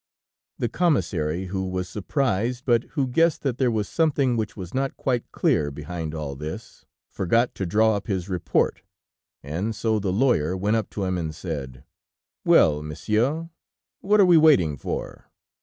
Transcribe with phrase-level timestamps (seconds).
[0.57, 4.97] "The Commissary, who was surprised, but who guessed that there was something which was not
[4.97, 8.81] quite clear behind all this, forgot to draw up his report,
[9.43, 11.83] and so the lawyer went up to him and said:
[12.43, 13.51] "'Well, monsieur,
[13.99, 15.27] what are we waiting for?'